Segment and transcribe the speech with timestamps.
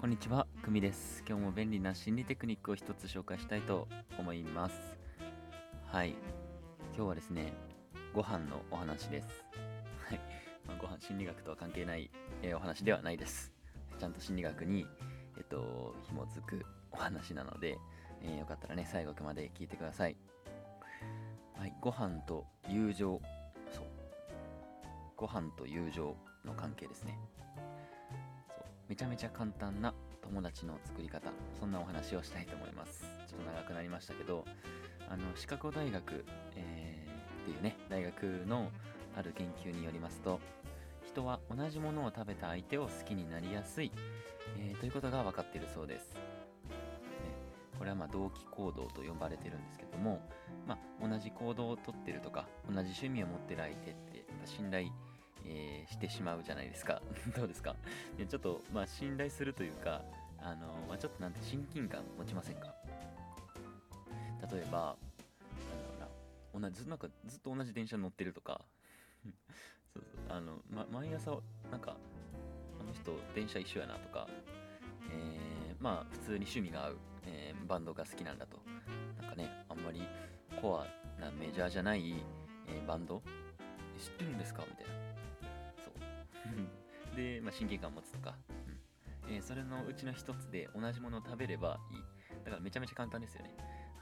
[0.00, 1.24] こんにちは、くみです。
[1.28, 4.96] 今日も便利な心理テクニックを一つ紹介したいと思います。
[5.86, 6.10] はい。
[6.94, 7.52] 今日はですね、
[8.14, 9.26] ご飯のお話です。
[10.08, 10.20] はい。
[10.68, 13.52] まあ、ご飯、心理学とは関係ない、えーお話ではないです。
[13.98, 14.86] ちゃんと心理学に、
[15.36, 17.76] えっと、紐づくお話なので、
[18.22, 20.16] えーよかったらね、最後まで聞いてください。
[21.58, 21.74] はい。
[21.80, 23.20] ご飯と友情。
[23.72, 23.84] そう。
[25.16, 26.14] ご飯と友情
[26.44, 27.18] の関係ですね。
[28.88, 29.92] めちゃめちゃ簡単な
[30.22, 33.04] 友達の作り方そんなお話をしたいと思います。
[33.28, 34.44] ちょっと長くなりましたけど
[35.10, 36.24] あのシカゴ大学、
[36.56, 37.08] えー
[37.42, 38.70] っていうね大学の
[39.16, 40.40] ある研究によりますと
[41.06, 43.90] 人は同じものを食べた相手を好きになりやすい、
[44.58, 46.20] えーということが分かっているそうです、ね、
[47.78, 50.20] これはまあ同期行動と呼ばれてるんですけども、
[50.66, 54.88] まあ、同じ行動をとってるとか同じ趣味を持ってる相手ってやっぱ信頼
[55.48, 57.00] えーしてしまうじゃないですか。
[57.34, 57.74] どうですか？
[58.28, 60.02] ちょっとまあ信頼するというか
[60.38, 62.74] あのまあ、ちょっとなんて親近感持ちませんか？
[64.52, 64.96] 例えば
[65.68, 68.60] なんだろうな同じなんかずっと同じ電車乗ってるとか。
[69.94, 70.36] そうそう。
[70.36, 71.38] あの、ま、毎朝
[71.70, 71.96] なんか
[72.80, 74.28] あの人電車一緒やなとか、
[75.10, 76.96] えーまあ普通に趣味が合う、
[77.26, 78.58] えーバンドが好きなんだと。
[79.20, 80.02] なんかねあんまり
[80.60, 82.12] コアなメジャーじゃない、
[82.66, 83.22] えーバンド。
[83.98, 84.64] 知ってるんですか？
[84.68, 84.92] みたいな。
[87.16, 88.36] で、まあ、親近感を持つとか、
[89.26, 89.34] うん。
[89.34, 91.98] えーそれのうちの一つで同じものを食べればいい。
[92.44, 93.54] だからめちゃめちゃ簡単ですよね。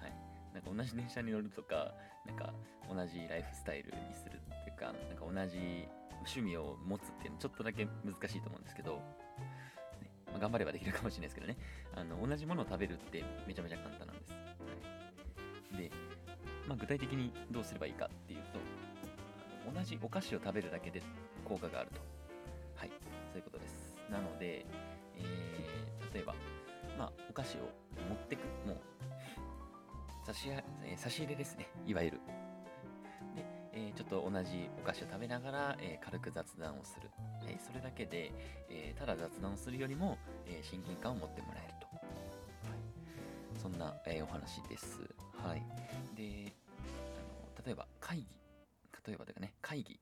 [0.00, 0.12] はい。
[0.52, 1.94] なんか同じ電車に乗るとか
[2.26, 2.52] なんか
[2.88, 5.88] 同じライフスタイルにするっていうかなんか同じ
[6.24, 8.94] 趣味を持つっていうのちょっとだけ難しいと思うんですけど、
[10.00, 10.10] ね。
[10.26, 11.56] まあ頑張ればできるかもしれないですけどね。
[11.94, 14.38] あの同じものを食べるってめちゃめちゃ簡単なんです、は
[15.74, 15.90] い、で、
[16.68, 18.58] まあ、具体的にどうすればいいかっていうと
[19.72, 21.02] 同じお菓子を食べるだけで
[21.44, 22.13] 効果があると。
[24.14, 24.64] なので、
[25.16, 26.34] えー例えば
[26.96, 27.62] まあお菓子を
[28.08, 28.80] 持ってくもう
[30.24, 31.66] 差しえー差し入れですね。
[31.84, 32.20] いわゆる。
[33.34, 37.10] で、えーちょっと同じお菓子を食べながら、えー軽く雑談をする、
[37.48, 38.30] えそれだけで、
[38.70, 40.16] えただ雑談をするよりも、
[40.46, 45.00] え親近感を持ってもらえると、はい、そんな、えお話です。
[45.42, 45.62] はい。
[46.14, 48.28] であの例えば会議。
[49.06, 49.98] 例えばというかね会議。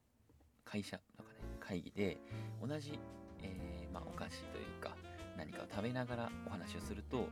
[0.65, 2.19] 会社とかね会議で
[2.61, 2.99] 同じ、
[3.41, 4.97] えーまあ、お菓子というか
[5.37, 7.29] 何かを食べながらお話をすると、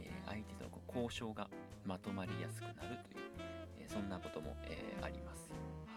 [0.00, 1.48] えー相手との交渉が
[1.84, 3.24] まとまりやすくなるという、
[3.78, 5.52] えーそんなことも、えーあります。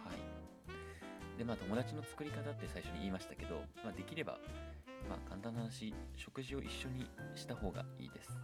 [0.06, 1.38] はい。
[1.38, 4.38] でまあ友達の作り方って最初に言いましたけど、まあ、できれば、
[5.10, 8.36] まあ、簡単な話食事を一緒にした方がいいです、ね。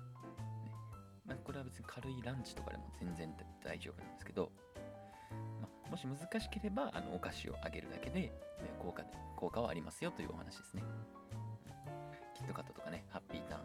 [1.26, 3.34] まあ、これは別に軽いランチとかでも全然
[3.64, 4.52] 大丈夫なんですけど
[5.62, 9.04] まあ、もし難しければあのお菓子をあげるだけでえ効果
[9.36, 10.84] 効果はありますよというお話ですね。
[12.46, 13.62] ットカットとかね、ハッピーターン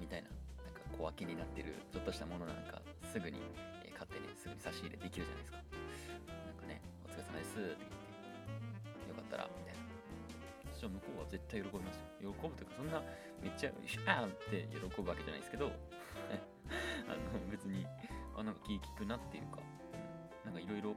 [0.00, 2.80] みたいな、なんか小分けになってるちょっとしたものなんか
[3.12, 3.38] すぐに、
[3.84, 5.60] え買ってね、すぐに差し入れできるじゃないですか。
[6.48, 7.92] なんかね、お疲れ様ですって言っ
[9.04, 9.84] て、よかったら、みたいな。
[10.72, 12.32] そしたら向こうは絶対喜びますよ。
[12.32, 13.02] 喜ぶというか、そんな
[13.44, 15.72] めっちゃ、シャーって喜ぶわけじゃないですけど、
[17.08, 17.86] あの別に、
[18.36, 19.60] あ、なんか気利くなっていうか、
[20.44, 20.96] なんかいろいろ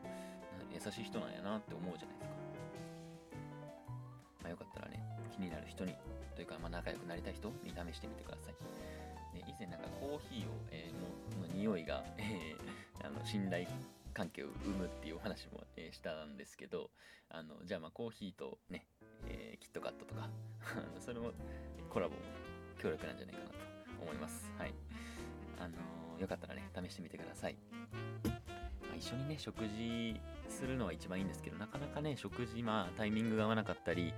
[0.72, 2.36] 優しい人なんやなって思うじゃないですか。
[4.44, 4.89] まあ、よかったら、
[5.40, 5.96] 気になる人に、
[6.36, 8.54] というか、まあ、仲良くなりたい人に試してみてください。
[9.34, 13.66] で以前なんかコーヒーを、えーのの匂いが、えーあの信頼
[14.14, 16.90] 関係を生むっていうお話も、えーしたんですけど、
[17.30, 18.86] あのじゃあまあコーヒーとね、
[19.28, 20.30] えーキットカットとか、
[21.00, 21.32] それも
[21.90, 22.22] コラボも
[22.78, 23.56] 協力なんじゃないかなと
[24.02, 24.50] 思います。
[24.58, 24.74] はい。
[25.60, 27.56] あのーよかったらね、試してみてください。
[29.00, 34.14] 一緒にね、食事するのは一番いいんですけど、なかなかね、食事、まあ、タイミングが合わなかったり、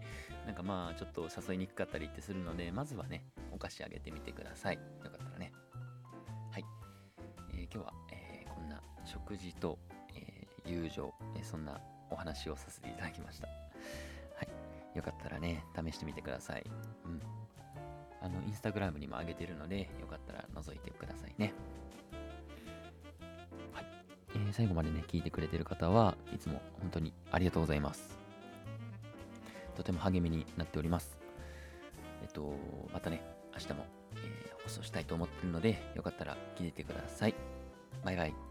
[0.47, 4.75] なんかまあ、ちょっと誘いにくかったりってするので、まずはね、お菓子あげてみてください。
[4.75, 5.53] よかったらね。
[6.51, 6.65] はい。
[7.53, 9.77] えー今日は、えーこんな食事と、
[10.15, 13.47] えー友情、えそんなお話をさせていただきました。
[13.47, 13.53] は
[14.43, 14.97] い。
[14.97, 16.63] よかったらね、試してみてください。
[17.05, 17.21] うん。
[18.21, 21.53] あの、インスタグラムにも上げてるので、よかったら覗いてくださいね。
[24.61, 28.15] 最後までね、聞いてくれてる方はいつも本当にありがとうございます。
[29.75, 31.17] とても励みになっております。
[32.21, 32.53] えっと、
[32.93, 33.23] またね、
[33.53, 33.87] 明日も、
[34.17, 37.33] えー放送したいと思ってるので、よかったら聞いててください。
[38.05, 38.50] バイバイ。